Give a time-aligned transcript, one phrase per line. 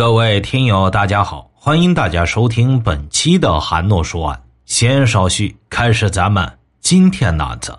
[0.00, 4.42] 各位听友，大家好，欢迎大家收听本期的韩诺说案。
[4.64, 7.78] 先稍序，开始咱们今天的案子。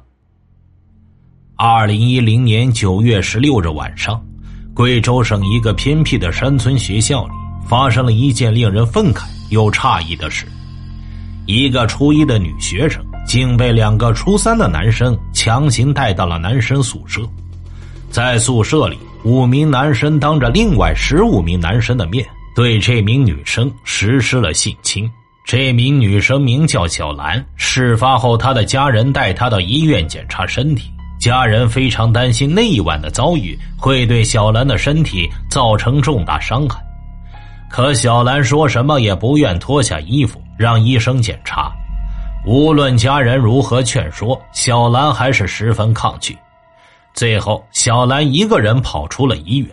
[1.55, 4.23] 二零一零年九月十六日晚上，
[4.75, 7.33] 贵州省一个偏僻的山村学校里，
[7.67, 10.45] 发生了一件令人愤慨又诧异的事：
[11.47, 17.23] 一个初一的女学生，竟被两个初三的男生强行带到了男生宿舍，
[18.11, 18.99] 在宿舍里。
[19.23, 25.09] 五名男生当着另外十五名男生的面，对这名女生实施了性侵。
[25.45, 27.43] 这名女生名叫小兰。
[27.55, 30.89] 事发后，她的家人带她到医院检查身体，
[31.19, 36.81] 家人非常担心那一晚的遭遇会对小兰的身体造成重大伤害。
[37.69, 41.71] 可小兰说什么也不愿脱下衣服让医生检查。
[42.43, 46.35] 无论家人如何劝说，小兰还是十分抗拒。
[47.13, 49.69] 最后，小兰一个人跑出了医院。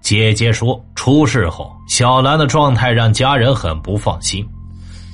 [0.00, 4.46] 姐姐说，出事后，小兰的状态让家人很不放心。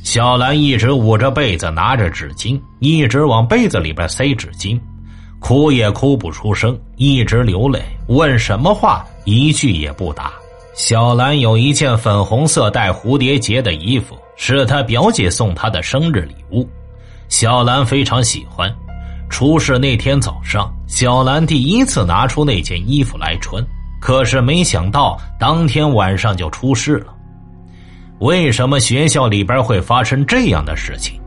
[0.05, 4.81] 小兰一直捂着被子，拿着纸巾，一直往被子里边塞纸巾，
[5.41, 10.33] 哭也哭不出声，一直流泪，问什么话一句也不答。
[10.75, 16.69] 小兰有一件粉红色带蝴蝶结的衣服，是她表姐送她的生日礼物，
[17.29, 18.73] 小兰非常喜欢。
[19.29, 23.65] 出事那天早上，小兰第一次拿出那件衣服来穿，
[24.01, 27.15] 可是没想到当天晚上就出事了。
[28.21, 31.21] 为什么学校里边会发生这样的事情？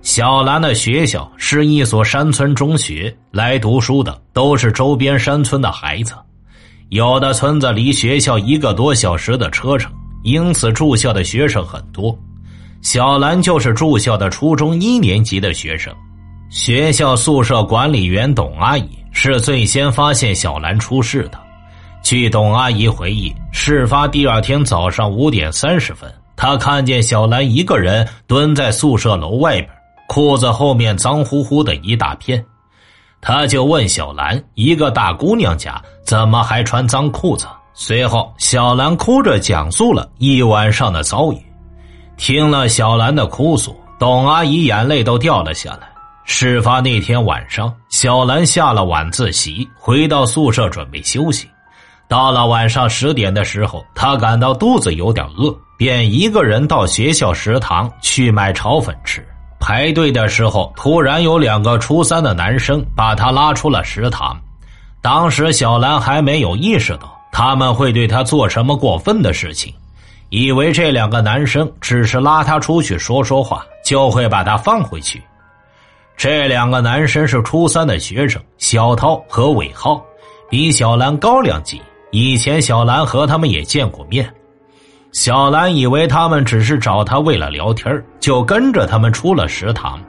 [0.00, 6.14] 小兰的学校是一所山村中学，来读书的都是周边山村的孩子，
[6.90, 9.90] 有的村子离学校一个多小时的车程，
[10.22, 12.16] 因此住校的学生很多。
[12.80, 15.92] 小兰就是住校的初中一年级的学生。
[16.50, 21.38] 学校宿舍管理员董阿姨是最先发现小兰出事的。
[22.02, 29.68] 据董阿姨回忆，事发第二天早上五点三十分，她看见小兰一个人蹲在宿舍楼外边，
[30.06, 32.42] 裤子后面脏乎乎的一大片。
[33.20, 41.38] 她就问小兰：“一个大姑娘家怎么还穿脏裤子？”随后，小兰哭着讲述了一晚上的遭遇。
[42.16, 45.88] 听了小兰的哭诉，董阿姨眼泪都掉了下来。
[46.30, 51.48] 事发那天晚上，小兰下了晚自习，回到宿舍准备休息。
[52.06, 59.26] 到了晚上十点的时候，她感到肚子有点饿，便一个人到学校食堂去买炒粉吃。
[59.58, 64.38] 排队的时候，突然有两个初三的男生把她拉出了食堂。
[65.00, 69.74] 当时小兰还没有意识到他们会对她做什么过分的事情，
[70.28, 75.20] 以为这两个男生只是拉她出去说说话，就会把她放回去。
[76.18, 80.04] 这两个男生是初三的学生，小涛和伟浩，
[80.50, 81.80] 比小兰高两级。
[82.10, 84.28] 以前小兰和他们也见过面。
[85.12, 90.02] 小兰以为他们只是找他为了聊天，就跟着他们出了食堂。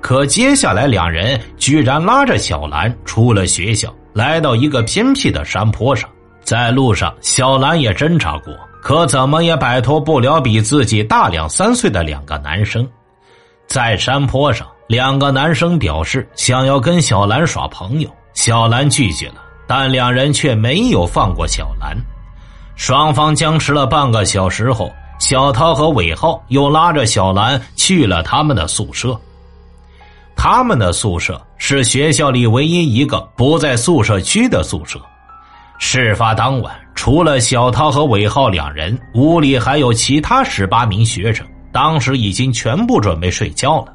[0.00, 6.08] 可接下来两人居然拉着小兰出了学校，来到一个偏僻的山坡上。
[6.42, 12.88] 在路上，小兰也挣扎过，可怎么也摆脱不了比自己大两三岁的两个男生。
[13.66, 14.66] 在山坡上。
[14.86, 19.36] 两个男生表示想要跟小兰耍朋友，小兰拒绝了，
[19.66, 21.96] 但两人却没有放过小兰。
[22.76, 29.18] 双方僵持了半个小时后，小涛和韦浩又拉着小兰去了他们的宿舍。
[30.36, 35.00] 他们的宿舍是学校里唯一一个不在宿舍区的宿舍。
[35.78, 43.94] 事发当晚，除了小涛和韦浩两人，屋里还有其他十八名学生，当时已经全部准备睡觉了。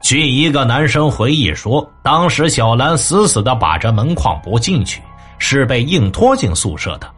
[0.00, 5.02] 据一个男生回忆说，当时小兰死死的把着门框不进去，
[5.38, 7.10] 是被硬拖进宿舍的。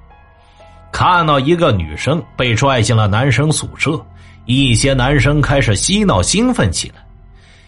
[0.91, 4.01] 看到一个女生被拽进了男生宿舍，
[4.47, 7.05] 一些男生开始嬉闹兴奋起来。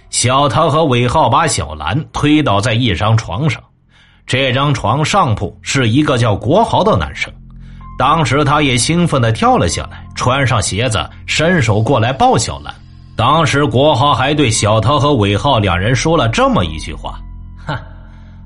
[0.08, 3.62] 小涛和韦浩把小兰推倒在一张床上，
[4.26, 7.30] 这张床上铺是一个叫国豪的男生，
[7.98, 12.74] 当时他也兴奋的跳了下来，穿上鞋子，伸手过来抱小兰。
[13.16, 17.20] 当时国豪还对小涛和韦浩两人说了这么一句话
[17.66, 17.76] ：“哼，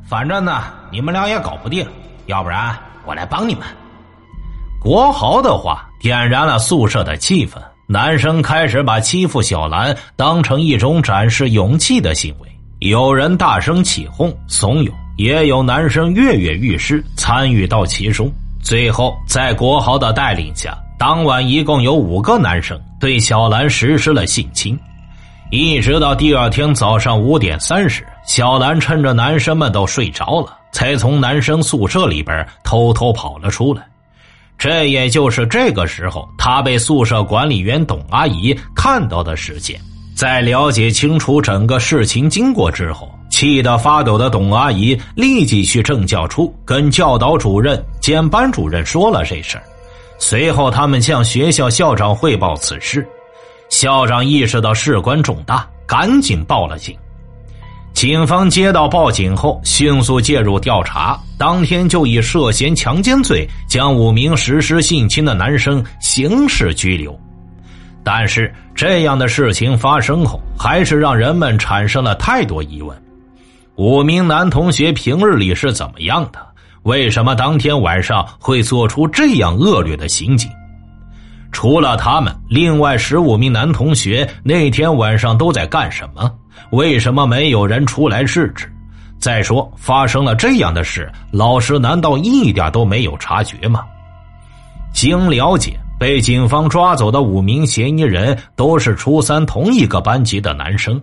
[0.04, 1.86] 反正呢，你们俩也搞不定，
[2.26, 2.76] 要不然
[3.06, 3.62] 我来帮你们。”
[4.82, 7.52] 国豪的话点燃了宿舍的气氛，
[7.86, 12.48] 男生开始把欺负小兰当成一种展示勇气的行为，
[12.80, 18.30] 有人大声起哄怂恿，也有男生跃跃欲试参与到其中。
[18.60, 20.76] 最后，在国豪的带领下。
[20.96, 24.78] 当晚一共有五个男生对小兰实施了性侵，
[25.50, 33.82] 一直到第二天早上五点三十，小兰趁着男生们都睡着了，才从男生宿舍里边偷偷跑了出来。
[34.56, 39.78] 这也就是这个时候，他被宿舍管理员董阿姨看到的时间。
[40.16, 49.64] 在了解清楚整个事情经过之后，气得发抖的董阿姨立即去政教处跟教导主任兼班主任说了这事儿。
[50.18, 53.06] 随后，他们向学校校长汇报此事。
[53.68, 56.96] 校长意识到事关重大，赶紧报了警。
[57.92, 67.18] 警方接到报警后，迅速介入调查，当天就以涉嫌强奸罪将五名实施性侵的男生刑事拘留。
[68.02, 73.00] 但是，这样的事情发生后，还是让人们产生了太多疑问：
[73.76, 76.38] 五名男同学平日里是怎么样的？
[76.84, 80.50] 为什么当天晚上会做出这样恶劣的行径？
[81.50, 86.30] 除了他们，另外十五名男同学那天晚上都在干什么？
[86.70, 88.70] 为什么没有人出来制止？
[89.18, 93.84] 再说，发生了这样的事，老师难道一点都没有察觉吗？
[94.92, 95.78] 经了解。
[95.96, 101.00] 被警方抓走的五名嫌疑人都是初三同一个班级的男生，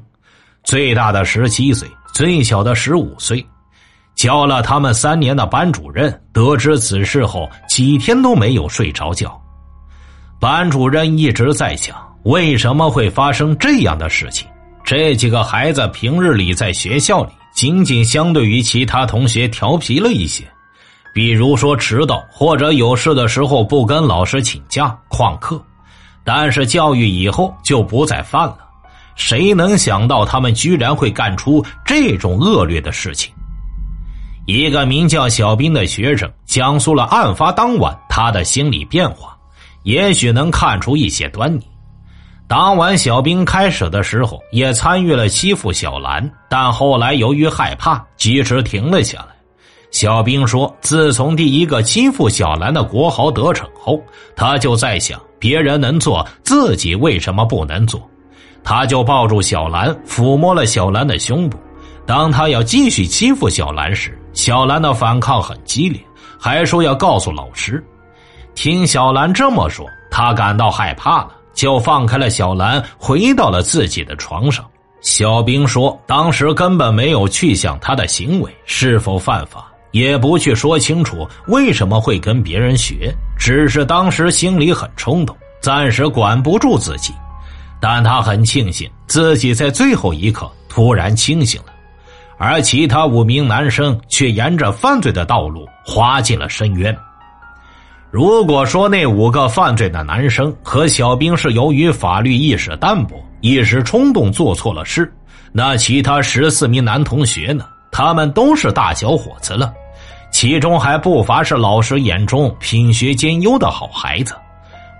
[0.65, 3.43] 最大的十七岁，最小的十五岁。
[4.21, 9.35] 教了他们三年的班主任得知此事后，几天都没有睡着觉。
[10.39, 14.47] 班主任一直在想，为什么会发生这样的事情？
[14.83, 20.43] 这几个孩子平日里在学校里，仅仅相对于其他同学调皮了一些。
[21.15, 25.59] 比如说迟到或者有事的时候不跟老师请假旷课，
[26.23, 28.59] 但是教育以后就不再犯了。
[29.15, 33.33] 谁能想到他们居然会干出这种恶劣的事情？
[34.45, 39.37] 一个名叫小兵的学生讲述了案发当晚他的心理变化，
[39.83, 41.61] 也许能看出一些端倪。
[42.47, 49.27] 当晚，小兵开始的时候也参与了欺负小兰，但后来由于害怕，及时停了下来。
[49.91, 54.01] 小兵说：“自从第一个欺负小兰的国豪得逞后，
[54.35, 58.01] 他就在想，别人能做，自己为什么不能做？
[58.63, 61.57] 他就抱住小兰，抚摸了小兰的胸部。
[62.05, 65.99] 当他要继续欺负小兰时，小兰的反抗很激烈，
[66.39, 67.83] 还说要告诉老师。
[68.55, 74.65] 听小兰这么说，他感到害怕了，就放开了小兰，回到了自己的床上。
[75.01, 87.13] 小兵说，当时根本没有去想他的行为是否犯法。”也不去说清楚为什么会跟别人学，只是当时心里很冲动，暂时管不住自己。
[87.81, 91.70] 但他很庆幸自己在最后一刻突然清醒了，
[92.43, 96.97] 而其他五名男生却沿着犯罪的道路滑进了深渊。
[98.09, 105.13] 如果说那五个犯罪的男生和小兵是由于法律意识淡薄、一时冲动做错了事，
[105.51, 107.63] 那其他十四名男同学呢？
[107.91, 109.71] 他们都是大小伙子了。
[110.31, 114.33] 其中还不乏是老师眼中品学兼优的好孩子，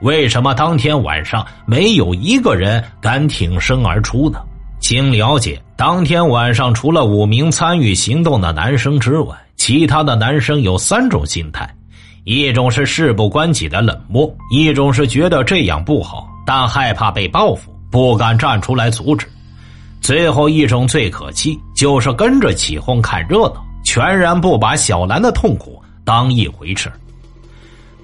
[0.04, 4.40] 为什么当天晚上没有一个人敢挺身而出呢？
[4.92, 11.74] 经了解，当天晚上除了五名参与行动的男生之外，其他的男生有三种心态：
[12.26, 19.26] 一种是事不关己的冷漠，一种是觉得这样不好，但害怕被报复，不敢站出来阻止；
[20.02, 23.66] 最后一种最可气，就是跟着起哄看热闹。
[23.86, 26.92] 全然不把小兰的痛苦当一回事。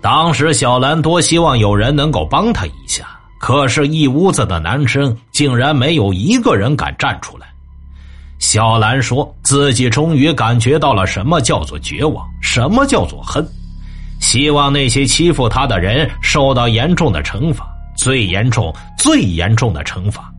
[0.01, 7.48] 当时小兰多希望有人能够帮她一下，可是，一屋子的男生竟然没有一个人敢站出来。
[8.40, 13.48] 小兰说自己终于感觉到了什么叫做绝望，什么叫做恨，
[14.20, 20.32] 希望那些欺负他的人受到严重的惩罚，最严重、最严重的惩罚。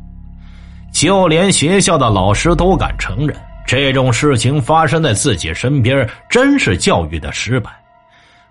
[0.93, 3.37] 就连学校的老师都敢承认。
[3.67, 7.71] 这种事情发生在自己身边，真是教育的失败。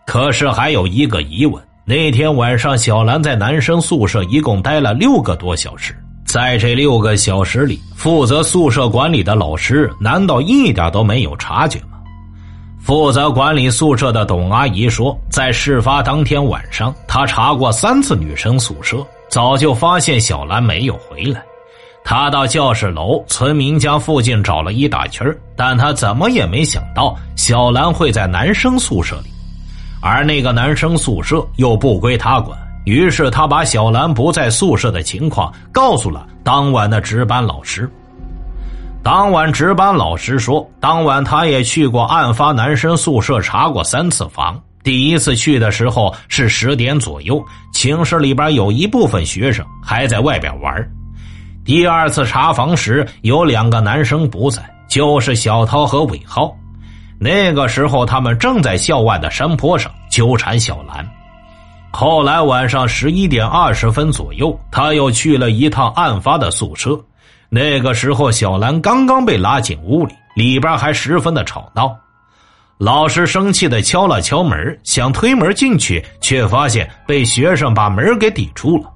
[0.06, 11.98] 可是还有一个疑问：那天晚上，小兰在男生宿舍一共待了六个多小时，在这六个小时里，负责宿舍管理的老师难道一点都没有察觉吗？
[12.78, 18.98] 负责管理宿舍的董阿姨说，在事发当天晚上，她查过三次女生宿舍，
[19.30, 21.42] 早就发现小兰没有回来。
[22.04, 25.26] 她到教室楼、村民家附近找了一大圈
[25.56, 29.30] 但她怎么也没想到小兰会在男生宿舍里，
[30.02, 32.58] 而那个男生宿舍又不归他管。
[32.86, 37.90] 于是他把小兰不在宿舍的情况告诉了当晚的值班老师。
[39.04, 44.60] 当晚值班老师说，当晚他也去过案发男生宿舍查过三次房。
[44.84, 50.74] 第一次去的时候是十点左右，寝室里边有一部分学生还在外边玩。
[51.66, 56.56] 第二次查房时，有两个男生不在，就是小涛和伟浩。
[57.20, 61.08] 那个时候，他们正在校外的山坡上纠缠小兰。
[61.92, 67.00] 后来晚上十一点二十分左右，他又去了一趟案发的宿舍。
[67.50, 71.96] 那个时候，小兰刚刚被拉进屋里，里边还十分的吵闹。
[72.78, 78.92] 老师生气的敲了敲门，想推门进去，却发现被学生把门给抵住了。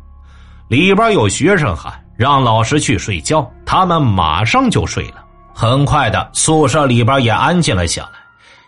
[0.68, 5.21] 里边有学生喊让老师去睡觉，他们马上就睡了。
[5.54, 8.20] 很快的，宿舍里边也安静了下来。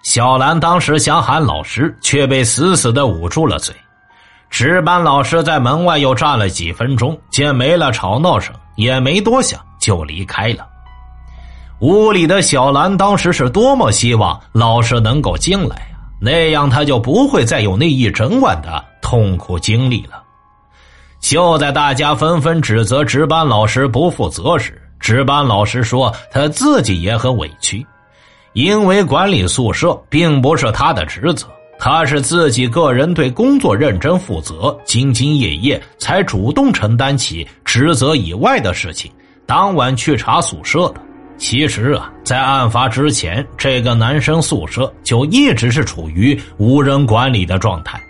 [0.04, 3.74] 小兰当时想喊老师，却被死死的捂住了嘴。
[4.50, 10.68] 值班老师在门外又站了几分钟，见没了吵闹声，也没多想就离开了。
[11.80, 20.22] 屋里的小兰当时是多么希望老师能够进来呀，那样他就不会再有那一整晚的痛苦经历了。
[21.20, 27.86] 就在大家纷纷指责值班老师不负责时，值班老师说他自己也很委屈，
[28.54, 31.46] 因为管理宿舍并不是他的职责。
[31.78, 39.12] 他是自己个人对工作认真负责、兢兢业业，才主动承担起职责以外的事情，
[39.46, 41.02] 当晚去查宿舍的。
[41.38, 48.02] 其实啊，在案发之前，这个男生宿舍就一直是处于无人管理的状态。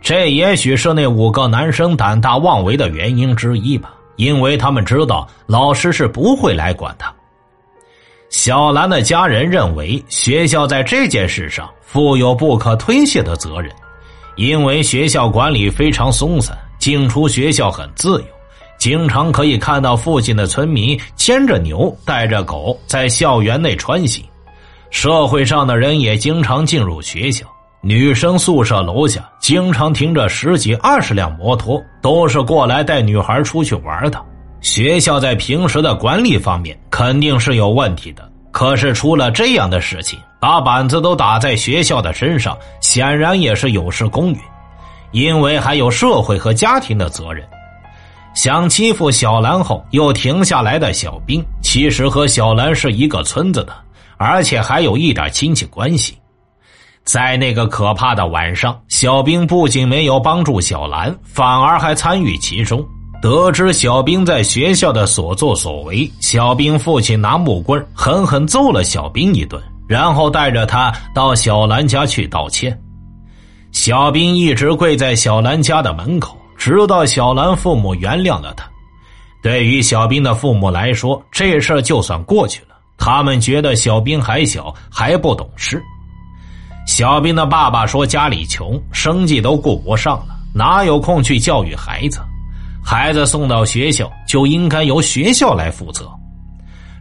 [0.00, 7.12] 这也许是那五个男生胆大妄为的原因之一吧，因为他们知道老师是不会来管他。
[8.28, 13.70] 小兰的家人认为，学校在这件事上负有不可推卸的责任，
[14.36, 18.24] 因为学校管理非常松散，进出学校很自由，
[18.78, 24.24] 经常可以看到附近的村民牵着牛、带着狗在校园内穿行。
[24.90, 27.46] 社会上的人也经常进入学校，
[27.84, 34.24] 女生宿舍楼下经常停着十几、二十辆摩托，都是过来带女孩出去玩的。
[34.60, 44.38] 学校在平时的管理方面肯定是有问题的，可是出了这样的事情，把板子都打在学校的身上，显然也是有失公允，
[45.10, 47.44] 因为还有社会和家庭的责任。
[48.32, 53.74] 想欺负小兰后又停下来的小兵，其实和小兰是一个村子的，
[54.18, 56.16] 而且还有一点亲戚关系。
[57.04, 62.84] 在那个可怕的晚上，小兵不仅没有帮助小兰，反而还参与其中。
[63.20, 72.76] 得知小兵在学校的所作所为，小兵父亲拿木棍狠狠揍了小兵一顿，然后带着他到小兰家去道歉。
[73.70, 78.64] 小兵一直跪在小兰家的门口，直到小兰父母原谅了他。
[79.42, 82.76] 对于小兵的父母来说，这事就算过去了。
[82.98, 85.82] 他们觉得小兵还小，还不懂事。
[86.92, 92.20] 小兵的爸爸说：“家里穷，生计都顾不上了，哪有空去教育孩子？”
[92.84, 96.06] 孩子送到学校就应该由学校来负责。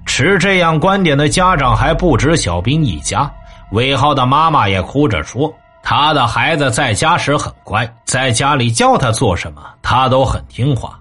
[0.05, 3.29] 持这样观点的家长还不止小兵一家。
[3.73, 10.97] 韦浩的妈妈也哭着说：“他的孩子在家时很乖，在家里叫他做什么，他都很听话。”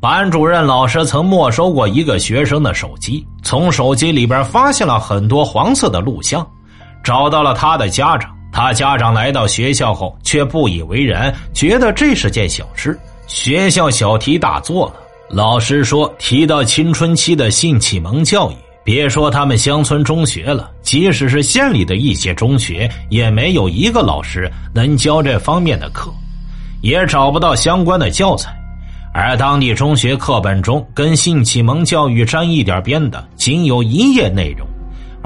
[0.00, 6.46] 班主任老师曾没收过一个学生的手机，从手机里边发现了很多黄色的录像，
[7.06, 8.34] 找到了他的家长。
[8.50, 12.98] 他家长来到学校后却不以为然，觉得这是件小事。
[13.28, 14.94] 学校小题大做了。
[15.30, 26.12] 老师说，提到青春期的性启蒙教育，别说他们乡村中学了，即使是县里的一些中学，也没有一个老师能教这方面的课，
[26.80, 28.52] 也找不到相关的教材。
[29.14, 34.66] 而当地中学课本中跟性启蒙教育沾一点边的，仅有一页内容，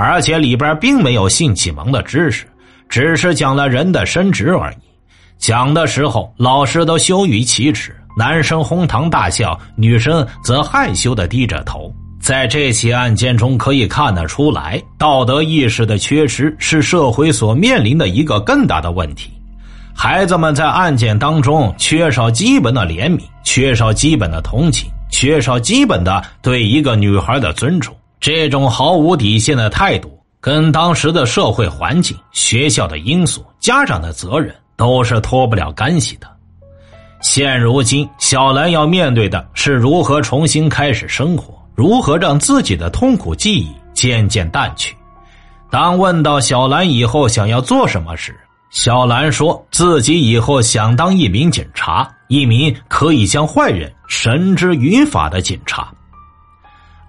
[0.01, 2.47] 而且里边并没有性启蒙的知识，
[2.89, 4.77] 只是讲了人的生殖而已。
[5.37, 11.95] 讲的时候，老师都羞于启齿，男生哄堂大笑，女生则害羞的低着头。
[12.19, 19.31] 在这起案件中，可以看得出来，道德意识的缺失是社会所面临的一个更大的问题。
[19.95, 27.95] 孩子们在案件当中缺少基本的怜悯，缺少基本的同情，缺少基本的对一个女孩的尊重。
[28.21, 34.55] 这种毫无底线的态度，跟当时的社会环境、学校的因素、家长的责任。
[34.81, 36.27] 都是脱不了干系的。
[37.21, 44.97] 现如今，小兰要面对的是如何重新开始生活，如何让自己的痛苦记忆渐渐淡去。
[45.71, 48.35] 当问到小兰以后想要做什么时，
[48.71, 55.93] 小兰说自己以后想当一名警察，一名可以将坏人绳之于法的警察。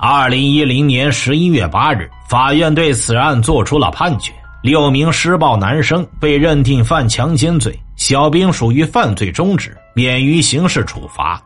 [0.04, 4.34] 二零一零年十一月八日，法院对此案作出了判决。
[4.64, 11.40] 六名施暴男生被认定犯强奸罪，小兵属于犯罪中止，免于刑事处罚；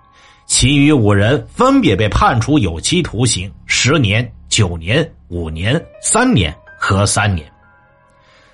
[0.45, 7.45] 其余五人分别被判处有期徒刑十年、九年、五年、三年和三年。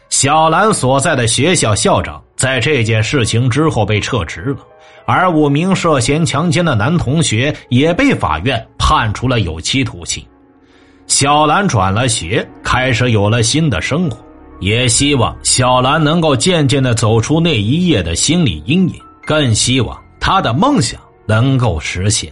[0.10, 4.58] 小兰所在的学校校长在这件事情之后被撤职了，
[5.05, 10.24] 而五名涉嫌强奸的男同学也被法院判处了有期徒刑。
[11.08, 14.17] 小兰转了学，开始有了新的生活，
[14.60, 22.31] 也希望小兰能够渐渐的走出那一夜的心理阴影，更希望她的梦想能够实现。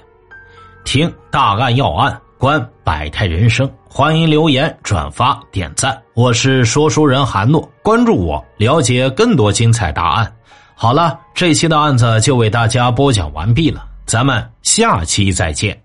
[0.86, 6.02] 听大案要案，观百态人生，欢迎留言、转发、点赞。
[6.14, 10.34] 我是说书人韩诺，关注我，了解更多精彩答案。
[10.81, 15.77] 好了，这期的案子就为大家播讲完毕了，咱们下期再见。